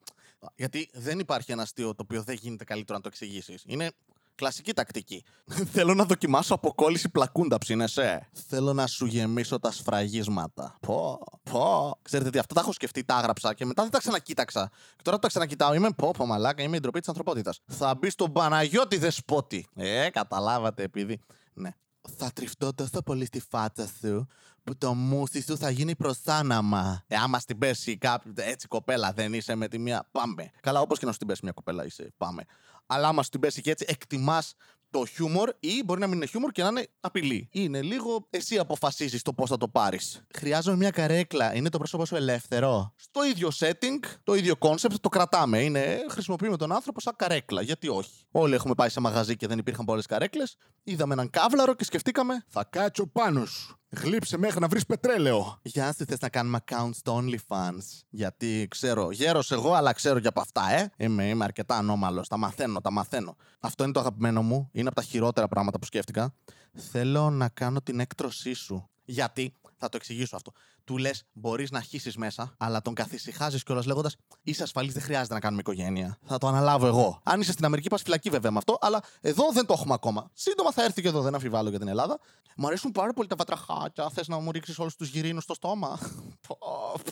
Γιατί 0.55 0.89
δεν 0.93 1.19
υπάρχει 1.19 1.51
ένα 1.51 1.61
αστείο 1.61 1.95
το 1.95 2.01
οποίο 2.03 2.23
δεν 2.23 2.37
γίνεται 2.41 2.63
καλύτερο 2.63 2.97
να 2.97 3.03
το 3.03 3.09
εξηγήσεις. 3.11 3.63
Είναι 3.65 3.91
κλασική 4.41 4.73
τακτική. 4.73 5.23
Θέλω 5.73 5.93
να 5.93 6.05
δοκιμάσω 6.05 6.53
αποκόλληση 6.53 7.09
πλακούντα 7.09 7.57
ψήνεσαι; 7.57 8.29
Θέλω 8.47 8.73
να 8.73 8.87
σου 8.87 9.05
γεμίσω 9.05 9.59
τα 9.59 9.71
σφραγίσματα. 9.71 10.77
Πω, 10.79 11.19
πω. 11.51 11.97
Ξέρετε 12.01 12.29
τι, 12.29 12.39
αυτό 12.39 12.53
τα 12.53 12.61
έχω 12.61 12.71
σκεφτεί, 12.73 13.03
τα 13.03 13.17
έγραψα 13.17 13.53
και 13.53 13.65
μετά 13.65 13.81
δεν 13.81 13.91
τα 13.91 13.97
ξανακοίταξα. 13.97 14.69
Και 14.95 15.01
τώρα 15.03 15.15
που 15.15 15.21
τα 15.21 15.27
ξανακοιτάω 15.27 15.73
είμαι 15.73 15.91
πω, 15.91 16.11
πω 16.17 16.25
μαλάκα, 16.25 16.63
είμαι 16.63 16.75
η 16.75 16.79
ντροπή 16.79 16.99
της 16.99 17.07
ανθρωπότητας. 17.07 17.59
Θα 17.65 17.95
μπει 17.95 18.09
στον 18.09 18.31
Παναγιώτη 18.31 18.97
δεσπότη. 18.97 19.67
Ε, 19.75 20.09
καταλάβατε 20.09 20.83
επειδή. 20.83 21.19
Ναι. 21.53 21.69
Θα 22.17 22.31
τριφτώ 22.33 22.73
τόσο 22.73 23.01
πολύ 23.01 23.25
στη 23.25 23.39
φάτσα 23.49 23.89
σου 23.99 24.27
που 24.63 24.77
το 24.77 24.93
μουσι 24.93 25.41
σου 25.41 25.57
θα 25.57 25.69
γίνει 25.69 25.95
προσάναμα. 25.95 27.03
Ε, 27.07 27.15
άμα 27.15 27.39
στην 27.39 27.57
πέσει 27.57 27.97
κάποιος. 27.97 28.33
Έτσι, 28.37 28.67
κοπέλα, 28.67 29.11
δεν 29.11 29.33
είσαι 29.33 29.55
με 29.55 29.67
τη 29.67 29.79
μία. 29.79 30.07
Πάμε. 30.11 30.51
Καλά, 30.61 30.79
όπως 30.79 30.99
και 30.99 31.05
να 31.05 31.11
σου 31.11 31.17
την 31.17 31.27
πέσει 31.27 31.39
μια 31.43 31.51
κοπέλα, 31.51 31.85
είσαι. 31.85 32.13
Πάμε. 32.17 32.45
Αλλά 32.93 33.07
άμα 33.07 33.23
σου 33.23 33.29
την 33.29 33.39
πέσει 33.39 33.61
και 33.61 33.71
έτσι, 33.71 33.85
εκτιμάς 33.87 34.53
το 34.89 35.05
χιούμορ 35.05 35.49
ή 35.59 35.83
μπορεί 35.85 35.99
να 35.99 36.07
μην 36.07 36.15
είναι 36.15 36.25
χιούμορ 36.25 36.51
και 36.51 36.61
να 36.61 36.67
είναι 36.67 36.87
απειλή. 36.99 37.49
Είναι 37.51 37.81
λίγο 37.81 38.27
εσύ 38.29 38.57
αποφασίζεις 38.57 39.21
το 39.21 39.33
πώς 39.33 39.49
θα 39.49 39.57
το 39.57 39.67
πάρεις. 39.67 40.21
Χρειάζομαι 40.35 40.77
μια 40.77 40.89
καρέκλα. 40.89 41.55
Είναι 41.55 41.69
το 41.69 41.77
πρόσωπό 41.77 42.05
σου 42.05 42.15
ελεύθερο; 42.15 42.93
Στο 42.95 43.25
ίδιο 43.25 43.49
setting, 43.59 43.99
το 44.23 44.33
ίδιο 44.33 44.55
concept 44.59 44.93
το 45.01 45.09
κρατάμε. 45.09 45.63
Είναι 45.63 46.05
χρησιμοποιούμε 46.09 46.57
τον 46.57 46.71
άνθρωπο 46.71 46.99
σαν 46.99 47.13
καρέκλα. 47.15 47.61
Γιατί 47.61 47.87
όχι; 47.87 48.25
Όλοι 48.31 48.53
έχουμε 48.53 48.73
πάει 48.73 48.89
σε 48.89 48.99
μαγαζί 48.99 49.35
και 49.35 49.47
δεν 49.47 49.57
υπήρχαν 49.57 49.85
πολλές 49.85 50.05
καρέκλες. 50.05 50.55
Είδαμε 50.83 51.13
έναν 51.13 51.29
κάβλαρο 51.29 51.73
και 51.73 51.83
σκεφτήκαμε, 51.83 52.45
θα 52.47 52.63
κάτσω 52.63 53.07
πάνω 53.07 53.45
σου. 53.45 53.80
Γλύψε 53.93 54.37
μέχρι 54.37 54.59
να 54.59 54.67
βρεις 54.67 54.85
πετρέλαιο. 54.85 55.59
Γεια 55.61 55.93
σου, 55.93 56.05
θες 56.05 56.19
να 56.19 56.29
κάνουμε 56.29 56.59
account 56.65 56.89
στο 56.93 57.21
OnlyFans. 57.23 58.01
Γιατί 58.09 58.67
ξέρω, 58.69 59.11
γέρος 59.11 59.51
εγώ, 59.51 59.73
αλλά 59.73 59.93
ξέρω 59.93 60.19
και 60.19 60.27
από 60.27 60.41
αυτά, 60.41 60.71
ε. 60.71 60.91
Είμαι, 60.97 61.29
είμαι 61.29 61.43
αρκετά 61.43 61.75
ανώμαλος. 61.77 62.27
Τα 62.27 62.37
μαθαίνω, 62.37 62.81
τα 62.81 62.91
μαθαίνω. 62.91 63.35
Αυτό 63.59 63.83
είναι 63.83 63.91
το 63.93 63.99
αγαπημένο 63.99 64.41
μου. 64.41 64.69
Είναι 64.71 64.87
από 64.87 64.95
τα 64.95 65.01
χειρότερα 65.01 65.47
πράγματα 65.47 65.79
που 65.79 65.85
σκέφτηκα. 65.85 66.33
Θέλω 66.73 67.29
να 67.29 67.49
κάνω 67.49 67.81
την 67.81 67.99
έκτρωσή 67.99 68.53
σου. 68.53 68.89
Γιατί, 69.05 69.53
θα 69.81 69.89
το 69.89 69.97
εξηγήσω 69.97 70.35
αυτό. 70.35 70.51
Του 70.83 70.97
λες, 70.97 71.23
μπορείς 71.33 71.71
να 71.71 71.81
χύσει 71.81 72.11
μέσα, 72.17 72.55
αλλά 72.57 72.81
τον 72.81 72.93
καθησυχάζεις 72.93 73.63
κιόλας 73.63 73.85
λέγοντας 73.85 74.15
Είσαι 74.43 74.63
ασφαλής, 74.63 74.93
δεν 74.93 75.01
χρειάζεται 75.01 75.33
να 75.33 75.39
κάνουμε 75.39 75.61
οικογένεια. 75.61 76.17
Θα 76.25 76.37
το 76.37 76.47
αναλάβω 76.47 76.87
εγώ. 76.87 77.19
Αν 77.23 77.41
είσαι 77.41 77.51
στην 77.51 77.65
Αμερική, 77.65 77.89
πας 77.89 78.01
φυλακή 78.01 78.29
βέβαια 78.29 78.51
με 78.51 78.57
αυτό, 78.57 78.77
αλλά 78.81 79.03
εδώ 79.21 79.51
δεν 79.51 79.65
το 79.65 79.73
έχουμε 79.73 79.93
ακόμα. 79.93 80.29
Σύντομα 80.33 80.71
θα 80.71 80.83
έρθει 80.83 81.01
και 81.01 81.07
εδώ, 81.07 81.21
δεν 81.21 81.33
αμφιβάλλω 81.33 81.69
για 81.69 81.79
την 81.79 81.87
Ελλάδα. 81.87 82.19
Μου 82.55 82.67
αρέσουν 82.67 82.91
πάρα 82.91 83.13
πολύ 83.13 83.27
τα 83.27 83.35
βατραχάκια. 83.35 84.09
Θες 84.09 84.27
να 84.27 84.39
μου 84.39 84.51
ρίξει 84.51 84.75
όλους 84.77 84.95
τους 84.95 85.09
γυρίνου 85.09 85.41
στο 85.41 85.53
στόμα; 85.53 85.99
Πω, 86.47 86.57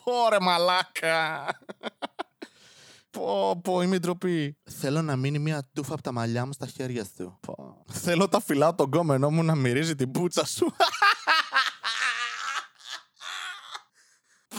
πω, 0.04 0.30
ρε 0.30 0.39
μαλάκα. 0.39 1.48
Πω, 3.12 3.60
πω, 3.63 3.81
είμαι 3.81 4.00
ντροπή. 4.00 4.57
Θέλω 4.63 5.01
να 5.01 5.15
μείνει 5.15 5.39
μια 5.39 5.69
τούφα 5.74 5.94
από 5.94 6.01
τα 6.01 6.12
μαλλιά 6.12 6.45
μου 6.45 6.54
στα 6.54 6.65
χέρια 6.65 7.06
σου. 7.18 7.39
Πω. 7.42 7.83
Θέλω 7.92 8.27
τα 8.27 8.42
φυλά 8.42 8.75
τον 8.75 8.89
κόμενό 8.89 9.30
μου 9.30 9.44
να 9.44 9.56
μυρίζει 9.56 9.95
την 9.95 10.12
πούτσα 10.12 10.45
σου. 10.45 10.74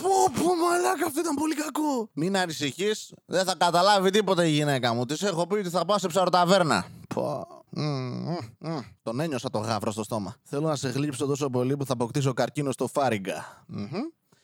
Πω, 0.00 0.32
πω, 0.34 0.48
μαλάκα, 0.60 1.06
αυτό 1.06 1.20
ήταν 1.20 1.34
πολύ 1.34 1.54
κακό. 1.54 2.08
Μην 2.12 2.36
ανησυχείς, 2.36 3.12
δεν 3.26 3.44
θα 3.44 3.54
καταλάβει 3.58 4.10
τίποτα 4.10 4.44
η 4.44 4.50
γυναίκα 4.50 4.94
μου. 4.94 5.04
Της 5.04 5.22
έχω 5.22 5.46
πει 5.46 5.54
ότι 5.54 5.68
θα 5.68 5.84
πάω 5.84 5.98
σε 5.98 6.08
ψαροταβέρνα. 6.08 6.86
Πω. 7.14 7.46
Μμ, 7.70 7.82
μμ, 7.82 8.36
μμ. 8.58 8.78
Τον 9.02 9.20
ένιωσα 9.20 9.50
το 9.50 9.58
γάβρο 9.58 9.90
στο 9.90 10.04
στόμα. 10.04 10.36
Θέλω 10.42 10.66
να 10.68 10.76
σε 10.76 10.88
γλύψω 10.88 11.26
τόσο 11.26 11.50
πολύ 11.50 11.76
που 11.76 11.86
θα 11.86 11.92
αποκτήσω 11.92 12.32
καρκίνο 12.32 12.72
στο 12.72 12.86
φάριγγα. 12.86 13.64
Μμμ. 13.66 13.88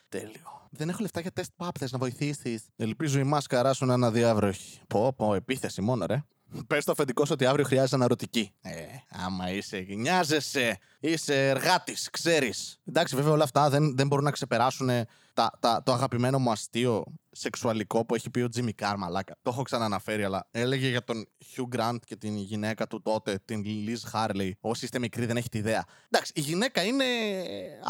Τέλειο. 0.08 0.68
Δεν 0.70 0.88
έχω 0.88 0.98
λεφτά 1.00 1.20
για 1.20 1.32
τεστ 1.32 1.50
παπ, 1.56 1.74
θες 1.78 1.92
να 1.92 1.98
βοηθήσεις; 1.98 2.62
Ελπίζω 2.76 3.18
η 3.18 3.24
μάσκαρά 3.24 3.72
σου 3.72 3.84
να 3.84 3.94
είναι 3.94 4.06
αδιάβροχη. 4.06 4.80
Πω, 4.86 5.12
πω, 5.16 5.34
επίθεση 5.34 5.80
μόνο, 5.80 6.06
ρε. 6.06 6.24
Πες 6.66 6.84
το 6.84 6.92
αφεντικός 6.92 7.26
σου 7.26 7.34
ότι 7.34 7.46
αύριο 7.46 7.64
χρειάζεται 7.64 7.96
αναρωτική. 7.96 8.52
Ε, 8.62 8.70
άμα 9.10 9.50
είσαι, 9.50 9.86
νοιάζεσαι, 9.88 10.78
είσαι 11.00 11.48
εργάτης, 11.48 12.10
ξέρεις. 12.10 12.80
Εντάξει, 12.84 13.16
βέβαια 13.16 13.32
όλα 13.32 13.44
αυτά 13.44 13.70
δεν, 13.70 13.96
δεν 13.96 14.06
μπορούν 14.06 14.24
να 14.24 14.30
ξεπεράσουν 14.30 14.90
τα, 15.36 15.52
τα, 15.60 15.82
το 15.82 15.92
αγαπημένο 15.92 16.38
μου 16.38 16.50
αστείο 16.50 17.04
σεξουαλικό 17.30 18.04
που 18.04 18.14
έχει 18.14 18.30
πει 18.30 18.40
ο 18.40 18.48
Τζίμι 18.48 18.72
Κάρ, 18.72 18.96
μαλάκα. 18.96 19.36
Το 19.42 19.50
έχω 19.50 19.62
ξαναναφέρει, 19.62 20.24
αλλά 20.24 20.48
έλεγε 20.50 20.88
για 20.88 21.04
τον 21.04 21.28
Χιου 21.46 21.66
Γκραντ 21.66 21.98
και 22.06 22.16
την 22.16 22.36
γυναίκα 22.36 22.86
του 22.86 23.02
τότε, 23.02 23.40
την 23.44 23.64
Λιζ 23.64 24.02
Χέρλεϊ. 24.04 24.56
Όσοι 24.60 24.84
είστε 24.84 24.98
μικροί 24.98 25.26
δεν 25.26 25.36
έχετε 25.36 25.58
ιδέα. 25.58 25.84
Εντάξει, 26.10 26.32
η 26.34 26.40
γυναίκα 26.40 26.82
είναι 26.82 27.04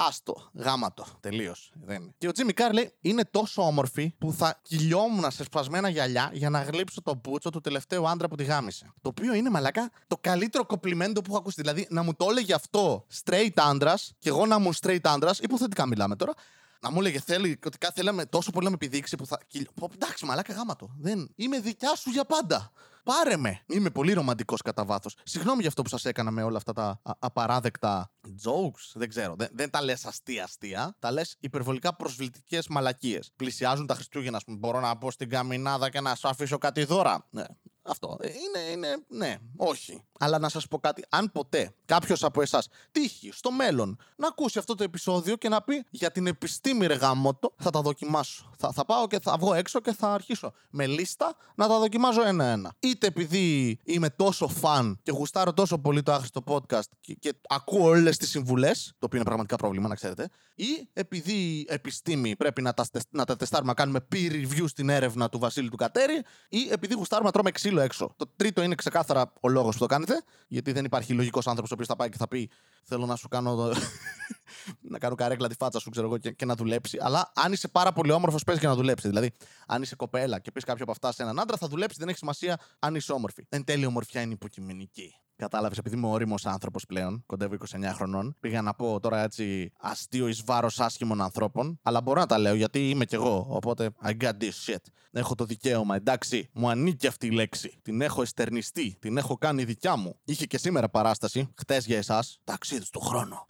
άστο, 0.08 0.50
γάμα 0.54 0.83
το, 0.83 1.04
τελείως. 1.20 1.72
Και 2.18 2.28
ο 2.28 2.32
Τζίμι 2.32 2.52
Κάρ 2.52 2.72
λέει 2.72 2.92
είναι 3.00 3.24
τόσο 3.30 3.62
όμορφη 3.62 4.14
που 4.18 4.32
θα 4.32 4.60
κυλιόμουν 4.62 5.30
σε 5.30 5.44
σπασμένα 5.44 5.88
γυαλιά 5.88 6.30
για 6.32 6.50
να 6.50 6.62
γλύψω 6.62 7.02
το 7.02 7.20
μπούτσο 7.22 7.50
του 7.50 7.60
τελευταίου 7.60 8.08
άντρα 8.08 8.28
που 8.28 8.36
τη 8.36 8.44
γάμισε. 8.44 8.92
Το 9.02 9.08
οποίο 9.08 9.34
είναι 9.34 9.50
μαλάκα 9.50 9.90
το 10.06 10.16
καλύτερο 10.20 10.64
κομπλιμέντο 10.64 11.20
που 11.20 11.30
έχω 11.30 11.38
ακούσει. 11.38 11.60
Δηλαδή 11.60 11.86
να 11.90 12.02
μου 12.02 12.14
το 12.14 12.26
έλεγε 12.30 12.54
αυτό 12.54 13.06
straight 13.24 13.54
άντρας 13.54 14.12
και 14.18 14.28
εγώ 14.28 14.46
να 14.46 14.56
ήμουν 14.56 14.74
straight 14.80 14.98
άντρας, 15.02 15.38
υποθετικά 15.38 15.86
μιλάμε 15.86 16.16
τώρα, 16.16 16.32
να 16.80 16.90
μου 16.90 16.98
έλεγε 17.00 17.20
θέλει 17.20 17.58
ότι 17.66 17.78
κάτι 17.78 17.94
θέλαμε 18.00 18.26
τόσο 18.26 18.50
πολύ 18.50 18.64
να 18.64 18.70
με 18.70 18.76
επιδείξει 18.80 19.16
που 19.16 19.26
θα. 19.26 19.38
κυλ- 19.46 19.70
Πω, 19.74 19.90
Εντάξει, 19.94 20.24
μαλάκα 20.24 20.52
γάμα 20.52 20.76
το. 20.76 20.90
Δεν. 20.98 21.32
Είμαι 21.36 21.60
δικιά 21.60 21.94
σου 21.96 22.10
για 22.10 22.24
πάντα. 22.24 22.72
Πάρε 23.04 23.36
με. 23.36 23.62
Είμαι 23.66 23.90
πολύ 23.90 24.12
ρομαντικός 24.12 24.62
κατά 24.62 24.84
βάθος. 24.84 25.16
Συγγνώμη 25.22 25.58
για 25.60 25.68
αυτό 25.68 25.82
που 25.82 25.88
σας 25.88 26.04
έκανα 26.04 26.30
με 26.30 26.42
όλα 26.42 26.56
αυτά 26.56 26.72
τα 26.72 27.00
α- 27.02 27.12
απαράδεκτα 27.18 28.12
jokes. 28.44 28.90
Δεν 28.94 29.08
ξέρω. 29.08 29.34
Δεν, 29.38 29.48
δεν 29.52 29.70
τα 29.70 29.82
λες 29.82 30.04
αστεία-αστεία. 30.04 30.96
Τα 30.98 31.10
λες 31.12 31.36
υπερβολικά 31.40 31.94
προσβλητικές 31.96 32.68
μαλακίες. 32.68 33.32
Πλησιάζουν 33.36 33.86
τα 33.86 33.94
Χριστούγεννα, 33.94 34.36
ας 34.36 34.44
πούμε. 34.44 34.56
Μπορώ 34.56 34.80
να 34.80 34.98
πω 34.98 35.10
στην 35.10 35.28
καμινάδα 35.28 35.90
και 35.90 36.00
να 36.00 36.14
σου 36.14 36.28
αφήσω 36.28 36.58
κάτι 36.58 36.84
δώρα. 36.84 37.26
Ναι. 37.30 37.44
Αυτό. 37.86 38.16
Ε, 38.20 38.28
Είναι, 38.28 38.70
είναι, 38.72 38.96
ναι, 39.08 39.36
όχι. 39.56 40.04
Αλλά 40.18 40.38
να 40.38 40.48
σας 40.48 40.68
πω 40.68 40.78
κάτι. 40.78 41.04
Αν 41.08 41.32
ποτέ 41.32 41.74
κάποιος 41.84 42.24
από 42.24 42.42
εσάς 42.42 42.68
τύχει 42.92 43.30
στο 43.32 43.50
μέλλον 43.50 43.98
να 44.16 44.26
ακούσει 44.26 44.58
αυτό 44.58 44.74
το 44.74 44.84
επεισόδιο 44.84 45.36
και 45.36 45.48
να 45.48 45.62
πει 45.62 45.84
για 45.90 46.10
την 46.10 46.26
επιστήμη 46.26 46.86
ρε 46.86 46.94
γαμότο, 46.94 47.54
θα 47.58 47.70
τα 47.70 47.80
δοκιμάσω. 47.80 48.50
Θα, 48.58 48.72
θα 48.72 48.84
πάω 48.84 49.06
και 49.06 49.20
θα 49.20 49.36
βγω 49.38 49.54
έξω 49.54 49.80
και 49.80 49.92
θα 49.92 50.12
αρχίσω 50.12 50.52
με 50.70 50.86
λίστα 50.86 51.36
να 51.54 51.68
τα 51.68 51.78
δοκιμάζω 51.78 52.22
ένα-ένα. 52.22 52.74
Είτε 52.78 53.06
επειδή 53.06 53.78
είμαι 53.84 54.10
τόσο 54.10 54.48
φαν 54.48 55.00
και 55.02 55.10
γουστάρω 55.10 55.52
τόσο 55.52 55.78
πολύ 55.78 56.02
το 56.02 56.12
άχρηστο 56.12 56.42
podcast 56.46 56.88
και, 57.00 57.14
και 57.14 57.34
ακούω 57.48 57.84
όλες 57.88 58.16
τις 58.16 58.30
συμβουλές, 58.30 58.84
το 58.98 59.06
οποίο 59.06 59.16
είναι 59.16 59.26
πραγματικά 59.26 59.56
πρόβλημα, 59.56 59.88
να 59.88 59.94
ξέρετε, 59.94 60.28
ή 60.54 60.88
επειδή 60.92 61.64
επιστήμη 61.68 62.36
πρέπει 62.36 62.62
να 62.62 62.74
τα, 62.74 62.84
στες- 62.84 63.06
να 63.10 63.24
τα 63.24 63.36
τεστάρουμε, 63.36 63.68
να 63.68 63.74
κάνουμε 63.76 64.06
peer 64.12 64.32
review 64.32 64.64
στην 64.66 64.88
έρευνα 64.88 65.28
του 65.28 65.38
Βασίλη 65.38 65.68
του 65.68 65.76
Κατέρη, 65.76 66.22
ή 66.48 66.68
επειδή 66.70 66.94
γουστάρουμε 66.94 67.26
να 67.26 67.32
τρώμε 67.32 67.50
ξύλο 67.50 67.75
έξω. 67.80 68.14
Το 68.16 68.30
τρίτο 68.36 68.62
είναι 68.62 68.74
ξεκάθαρα 68.74 69.32
ο 69.40 69.48
λόγος 69.48 69.72
που 69.74 69.80
το 69.80 69.86
κάνετε, 69.86 70.22
γιατί 70.48 70.72
δεν 70.72 70.84
υπάρχει 70.84 71.12
λογικός 71.12 71.46
άνθρωπος 71.46 71.70
ο 71.70 71.74
οποίος 71.74 71.88
θα 71.88 71.96
πάει 71.96 72.08
και 72.08 72.16
θα 72.16 72.28
πει 72.28 72.50
Θέλω 72.88 73.06
να 73.06 73.16
σου 73.16 73.28
κάνω. 73.28 73.54
το- 73.56 73.72
να 74.90 74.98
κάνω 74.98 75.14
καρέκλα 75.14 75.48
τη 75.48 75.54
φάτσα 75.54 75.78
σου, 75.78 75.90
ξέρω 75.90 76.06
εγώ, 76.06 76.18
και, 76.18 76.30
και 76.32 76.44
να 76.44 76.54
δουλέψει. 76.54 76.98
Αλλά 77.00 77.32
αν 77.34 77.52
είσαι 77.52 77.68
πάρα 77.68 77.92
πολύ 77.92 78.12
όμορφος, 78.12 78.44
πες 78.44 78.58
και 78.58 78.66
να 78.66 78.74
δουλέψεις. 78.74 79.08
Δηλαδή, 79.08 79.30
αν 79.66 79.82
είσαι 79.82 79.96
κοπέλα 79.96 80.38
και 80.38 80.52
πεις 80.52 80.64
κάποιο 80.64 80.82
από 80.82 80.92
αυτά 80.92 81.12
σε 81.12 81.22
έναν 81.22 81.40
άντρα, 81.40 81.56
θα 81.56 81.68
δουλέψει, 81.68 81.96
δεν 81.98 82.08
έχει 82.08 82.18
σημασία 82.18 82.58
αν 82.78 82.94
είσαι 82.94 83.12
όμορφη. 83.12 83.46
Εν 83.48 83.64
τέλει, 83.64 83.82
η 83.82 83.86
ομορφιά 83.86 84.20
είναι 84.20 84.32
υποκειμενική. 84.32 85.14
Κατάλαβες, 85.36 85.78
επειδή 85.78 85.96
είμαι 85.96 86.06
όριμος 86.06 86.46
άνθρωπος 86.46 86.86
πλέον, 86.86 87.22
κοντεύω 87.26 87.54
29 87.54 87.92
χρονών, 87.94 88.36
πήγα 88.40 88.62
να 88.62 88.74
πω 88.74 89.00
τώρα 89.00 89.22
έτσι 89.22 89.72
αστείο 89.80 90.28
εις 90.28 90.42
βάρος 90.44 90.80
άσχημων 90.80 91.20
ανθρώπων, 91.20 91.78
αλλά 91.82 92.00
μπορώ 92.00 92.20
να 92.20 92.26
τα 92.26 92.38
λέω 92.38 92.54
γιατί 92.54 92.90
είμαι 92.90 93.04
κι 93.04 93.14
εγώ. 93.14 93.46
Οπότε, 93.48 93.90
I 94.04 94.10
got 94.22 94.32
this 94.40 94.50
shit. 94.66 94.76
Έχω 95.10 95.34
το 95.34 95.44
δικαίωμα, 95.44 95.96
εντάξει, 95.96 96.50
μου 96.52 96.68
ανήκει 96.70 97.06
αυτή 97.06 97.26
η 97.26 97.30
λέξη. 97.30 97.78
Την 97.82 98.00
έχω 98.00 98.22
εστερνιστεί, 98.22 98.96
την 99.00 99.16
έχω 99.16 99.36
κάνει 99.36 99.64
δικιά 99.64 99.96
μου. 99.96 100.16
Είχε 100.24 100.46
και 100.46 100.58
σήμερα 100.58 100.88
παράσταση, 100.88 101.48
χτες 101.58 101.86
για 101.86 101.96
εσάς, 101.96 102.40
ταξίδι 102.76 102.90
του 102.90 103.00
χρόνο 103.00 103.46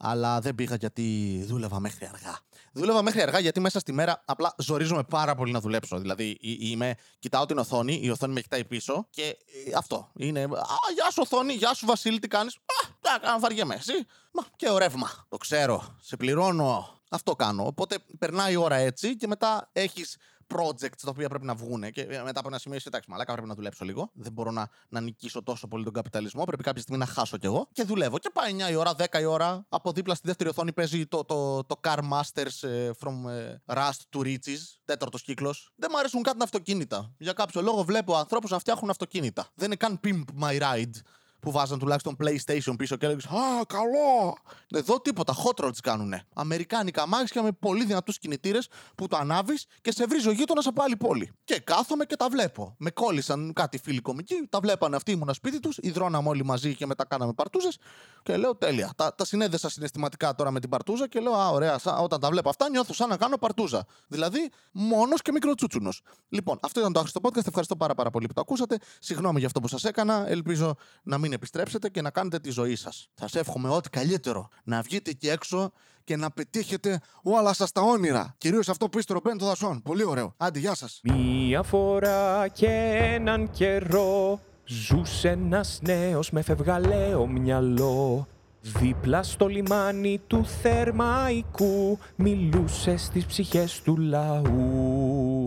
αλλά 0.00 0.40
δεν 0.40 0.54
πήγα 0.54 0.74
γιατί 0.74 1.42
δούλευα 1.46 1.80
μέχρι 1.80 2.06
αργά. 2.06 2.38
Δούλευα 2.72 3.02
μέχρι 3.02 3.22
αργά 3.22 3.38
γιατί 3.38 3.60
μέσα 3.60 3.78
στη 3.78 3.92
μέρα 3.92 4.22
απλά 4.24 4.54
ζορίζομαι 4.58 5.02
πάρα 5.02 5.34
πολύ 5.34 5.52
να 5.52 5.60
δουλέψω. 5.60 5.98
Δηλαδή, 5.98 6.38
εί- 6.40 6.70
είμαι, 6.70 6.94
κοιτάω 7.18 7.46
την 7.46 7.58
οθόνη, 7.58 8.00
η 8.02 8.10
οθόνη 8.10 8.32
με 8.32 8.40
κοιτάει 8.40 8.64
πίσω 8.64 9.06
και 9.10 9.22
ε, 9.66 9.72
αυτό 9.76 10.10
είναι. 10.16 10.42
Α, 10.42 10.46
γεια 10.94 11.10
σου 11.10 11.20
οθόνη, 11.22 11.52
γεια 11.52 11.74
σου 11.74 11.86
Βασίλη, 11.86 12.18
τι 12.18 12.28
κάνεις; 12.28 12.56
Α, 12.56 12.88
τα 13.00 13.18
κάνω 13.22 13.38
βαριέμαι, 13.38 13.74
εσύ. 13.74 13.92
Μα 14.32 14.42
και 14.56 14.68
ο 14.68 14.78
ρεύμα. 14.78 15.10
Το 15.28 15.36
ξέρω. 15.36 15.96
Σε 16.00 16.16
πληρώνω. 16.16 17.00
Αυτό 17.10 17.36
κάνω. 17.36 17.66
Οπότε 17.66 17.98
περνάει 18.18 18.52
η 18.52 18.56
ώρα 18.56 18.76
έτσι 18.76 19.16
και 19.16 19.26
μετά 19.26 19.68
έχεις 19.72 20.16
projects 20.54 21.00
τα 21.02 21.10
οποία 21.10 21.28
πρέπει 21.28 21.44
να 21.44 21.54
βγουν. 21.54 21.90
Και 21.90 22.00
ε, 22.00 22.22
μετά 22.22 22.40
από 22.40 22.48
ένα 22.48 22.58
σημείο 22.58 22.76
είσαι 22.76 22.88
εντάξει, 22.88 23.10
μαλάκα 23.10 23.32
πρέπει 23.32 23.48
να 23.48 23.54
δουλέψω 23.54 23.84
λίγο. 23.84 24.10
Δεν 24.14 24.32
μπορώ 24.32 24.50
να, 24.50 24.68
να 24.88 25.00
νικήσω 25.00 25.42
τόσο 25.42 25.68
πολύ 25.68 25.84
τον 25.84 25.92
καπιταλισμό. 25.92 26.44
Πρέπει 26.44 26.62
κάποια 26.62 26.82
στιγμή 26.82 27.00
να 27.00 27.06
χάσω 27.06 27.36
κι 27.36 27.46
εγώ. 27.46 27.68
Και 27.72 27.82
δουλεύω. 27.82 28.18
Και 28.18 28.30
πάει 28.32 28.56
9 28.68 28.70
η 28.70 28.74
ώρα, 28.74 28.94
10 28.96 29.20
η 29.20 29.24
ώρα. 29.24 29.66
Από 29.68 29.92
δίπλα 29.92 30.14
στη 30.14 30.26
δεύτερη 30.26 30.50
οθόνη 30.50 30.72
παίζει 30.72 31.06
το, 31.06 31.24
το, 31.24 31.64
το 31.64 31.80
Car 31.82 31.98
Masters 31.98 32.68
ε, 32.68 32.90
from 33.00 33.30
ε, 33.30 33.56
Rust 33.66 34.16
to 34.16 34.20
Riches. 34.20 34.60
Τέταρτος 34.84 35.22
κύκλος. 35.22 35.72
Δεν 35.76 35.88
μου 35.92 35.98
αρέσουν 35.98 36.22
κάτι 36.22 36.38
τα 36.38 36.44
αυτοκίνητα. 36.44 37.12
Για 37.18 37.32
κάποιο 37.32 37.62
λόγο 37.62 37.84
βλέπω 37.84 38.16
ανθρώπους 38.16 38.50
να 38.50 38.58
φτιάχνουν 38.58 38.90
αυτοκίνητα. 38.90 39.46
Δεν 39.54 39.66
είναι 39.66 39.76
καν 39.76 40.00
Pimp 40.04 40.24
My 40.42 40.60
Ride 40.60 41.00
που 41.40 41.50
βάζαν 41.50 41.78
τουλάχιστον 41.78 42.16
PlayStation 42.22 42.74
πίσω 42.78 42.96
και 42.96 43.06
έλεγες 43.06 43.24
Α, 43.24 43.64
καλό! 43.66 44.36
Εδώ 44.70 45.00
τίποτα. 45.00 45.34
Hot 45.34 45.64
rods 45.64 45.76
κάνουνε. 45.82 46.24
Αμερικάνικα 46.34 47.02
αμάξια 47.02 47.42
με 47.42 47.52
πολύ 47.52 47.84
δυνατούς 47.84 48.18
κινητήρες 48.18 48.68
που 48.94 49.06
το 49.06 49.16
ανάβεις 49.16 49.66
και 49.80 49.92
σε 49.92 50.06
βρίζει 50.06 50.28
ο 50.28 50.32
γείτονα 50.32 50.62
από 50.64 50.82
άλλη 50.82 50.96
πόλη. 50.96 51.32
Και 51.44 51.58
κάθομαι 51.60 52.04
και 52.04 52.16
τα 52.16 52.28
βλέπω. 52.28 52.74
Με 52.78 52.90
κόλλησαν 52.90 53.52
κάτι 53.52 53.78
φίλοι 53.78 54.00
κομικοί, 54.00 54.34
τα 54.48 54.60
βλέπανε 54.60 54.96
αυτοί 54.96 55.10
ήμουνα 55.12 55.32
σπίτι 55.32 55.60
τους, 55.60 55.76
υδρώναμε 55.80 56.28
όλοι 56.28 56.44
μαζί 56.44 56.74
και 56.74 56.86
μετά 56.86 57.04
κάναμε 57.06 57.32
παρτούζες. 57.32 57.78
Και 58.22 58.36
λέω 58.36 58.56
τέλεια. 58.56 58.92
Τα, 58.96 59.14
τα 59.14 59.24
συνέδεσα 59.24 59.68
συναισθηματικά 59.68 60.34
τώρα 60.34 60.50
με 60.50 60.60
την 60.60 60.68
παρτούζα 60.68 61.08
και 61.08 61.20
λέω 61.20 61.32
Α, 61.32 61.48
ωραία, 61.48 61.78
σαν- 61.78 62.02
όταν 62.02 62.20
τα 62.20 62.30
βλέπω 62.30 62.48
αυτά 62.48 62.70
νιώθω 62.70 62.92
σαν 62.94 63.08
να 63.08 63.16
κάνω 63.16 63.36
παρτούζα. 63.36 63.84
Δηλαδή 64.08 64.50
μόνος 64.72 65.22
και 65.22 65.32
μικροτσούτσουνος. 65.32 66.02
Λοιπόν, 66.28 66.58
αυτό 66.62 66.80
ήταν 66.80 66.92
το 66.92 66.98
άχρηστο 66.98 67.20
podcast. 67.22 67.46
Ευχαριστώ 67.46 67.76
πάρα, 67.76 67.94
πάρα 67.94 68.10
πολύ 68.10 68.26
που 68.26 68.32
το 68.34 68.40
ακούσατε. 68.40 68.78
Συγγνώμη 69.00 69.38
για 69.38 69.46
αυτό 69.46 69.60
που 69.60 69.68
σας 69.68 69.84
έκανα. 69.84 70.28
Ελπίζω 70.28 70.74
να 71.02 71.18
μην 71.18 71.27
επιστρέψετε 71.32 71.88
και 71.88 72.02
να 72.02 72.10
κάνετε 72.10 72.38
τη 72.38 72.50
ζωή 72.50 72.76
σας. 72.76 73.08
Σας 73.14 73.34
εύχομαι 73.34 73.68
ό,τι 73.68 73.90
καλύτερο. 73.90 74.48
Να 74.64 74.82
βγείτε 74.82 75.10
εκεί 75.10 75.28
έξω 75.28 75.72
και 76.04 76.16
να 76.16 76.30
πετύχετε 76.30 77.00
όλα 77.22 77.52
σας 77.52 77.72
τα 77.72 77.80
όνειρα. 77.80 78.34
Κυρίως 78.38 78.68
αυτό 78.68 78.88
που 78.88 78.98
είστε 78.98 79.12
ρομπέν 79.12 79.38
των 79.38 79.48
δασών. 79.48 79.82
Πολύ 79.82 80.04
ωραίο. 80.04 80.34
Άντε, 80.36 80.58
γεια 80.58 80.74
σας. 80.74 81.00
Μία 81.02 81.62
φορά 81.62 82.48
και 82.48 82.68
έναν 83.14 83.50
καιρό 83.50 84.40
Ζούσε 84.70 85.28
ένας 85.28 85.78
νέος 85.82 86.30
με 86.30 86.42
φευγαλαίο 86.42 87.26
μυαλό 87.26 88.26
Δίπλα 88.60 89.22
στο 89.22 89.46
λιμάνι 89.46 90.20
του 90.26 90.46
Θερμαϊκού 90.62 91.98
Μιλούσε 92.16 92.96
στις 92.96 93.26
ψυχές 93.26 93.80
του 93.82 93.96
λαού 93.96 95.46